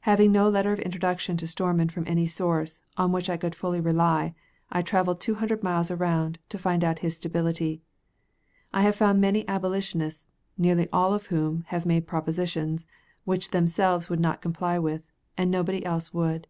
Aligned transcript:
Having 0.00 0.32
no 0.32 0.50
letter 0.50 0.74
of 0.74 0.80
introduction 0.80 1.38
to 1.38 1.46
Stormon 1.46 1.88
from 1.88 2.04
any 2.06 2.26
source, 2.26 2.82
on 2.98 3.10
which 3.10 3.30
I 3.30 3.38
could 3.38 3.54
fully 3.54 3.80
rely, 3.80 4.34
I 4.70 4.82
traveled 4.82 5.18
two 5.18 5.36
hundred 5.36 5.62
miles 5.62 5.90
around, 5.90 6.38
to 6.50 6.58
find 6.58 6.84
out 6.84 6.98
his 6.98 7.16
stability. 7.16 7.80
I 8.74 8.82
have 8.82 8.96
found 8.96 9.18
many 9.22 9.48
Abolitionists, 9.48 10.28
nearly 10.58 10.90
all 10.92 11.18
who 11.18 11.62
have 11.68 11.86
made 11.86 12.06
propositions, 12.06 12.86
which 13.24 13.50
themselves 13.50 14.10
would 14.10 14.20
not 14.20 14.42
comply 14.42 14.78
with, 14.78 15.10
and 15.38 15.50
nobody 15.50 15.82
else 15.86 16.12
would. 16.12 16.48